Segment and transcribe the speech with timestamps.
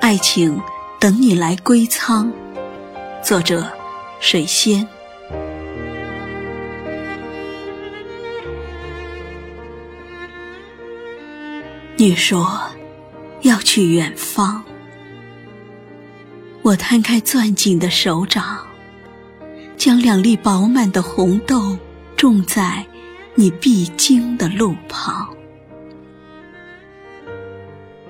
[0.00, 0.60] 爱情
[1.00, 2.32] 等你来归仓。
[3.22, 3.68] 作者：
[4.20, 4.86] 水仙。
[11.96, 12.60] 你说
[13.40, 14.62] 要去远方，
[16.62, 18.58] 我摊开攥紧的手掌，
[19.76, 21.76] 将两粒饱满的红豆
[22.16, 22.84] 种在
[23.34, 25.35] 你必经的路旁。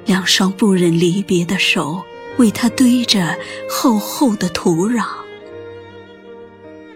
[0.06, 2.00] 两双不忍离别的手，
[2.38, 3.36] 为它堆着
[3.68, 5.04] 厚厚的土壤。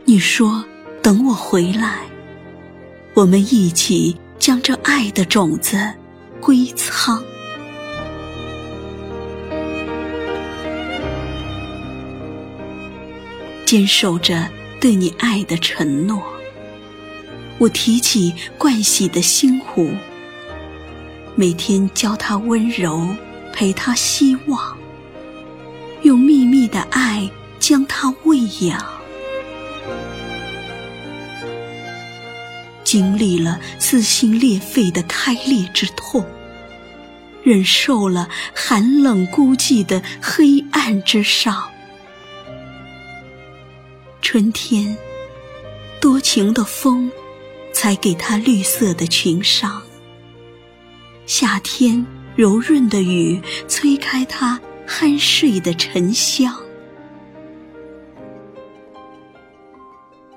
[0.05, 0.65] 你说
[1.03, 1.99] 等我回来，
[3.15, 5.77] 我们一起将这爱的种子
[6.41, 7.23] 归仓。
[13.65, 14.49] 坚守着
[14.81, 16.23] 对你爱的承诺，
[17.59, 19.91] 我提起惯洗的心湖。
[21.41, 23.09] 每天教他温柔，
[23.51, 24.77] 陪他希望，
[26.02, 28.85] 用秘密的爱将他喂养。
[32.85, 36.23] 经历了撕心裂肺的开裂之痛，
[37.43, 41.71] 忍受了寒冷孤寂的黑暗之伤。
[44.21, 44.95] 春天，
[46.02, 47.11] 多情的风，
[47.73, 49.80] 才给他绿色的裙裳。
[51.33, 56.53] 夏天柔润的雨，催开他酣睡的沉香。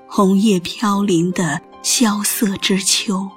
[0.06, 3.28] 红叶飘零的萧瑟之秋，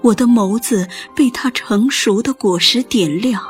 [0.00, 3.42] 我的眸子被它成熟的果实点亮。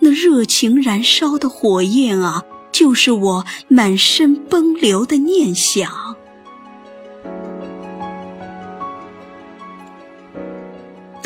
[0.00, 6.03] 那热情燃烧的火焰啊，就是我满身奔流的念想。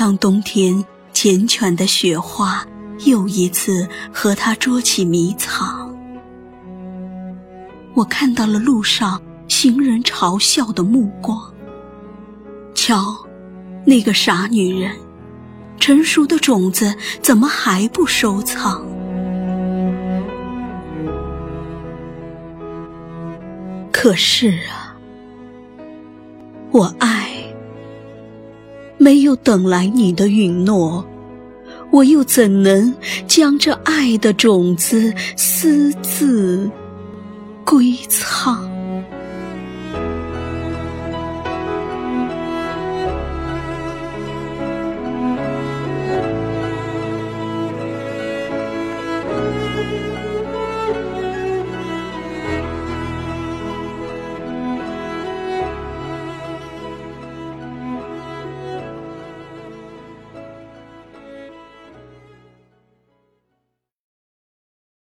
[0.09, 2.67] 当冬天缱绻的雪花
[3.05, 5.95] 又一次和他捉起迷藏，
[7.93, 11.39] 我看到了路上行人嘲笑的目光。
[12.75, 13.15] 瞧，
[13.85, 14.97] 那个傻女人，
[15.79, 18.83] 成熟的种子怎么还不收藏？
[23.93, 24.97] 可是啊，
[26.71, 27.28] 我爱。
[29.09, 31.03] 没有等来你的允诺，
[31.91, 32.95] 我又怎能
[33.27, 36.71] 将这爱的种子私自
[37.65, 38.78] 归藏？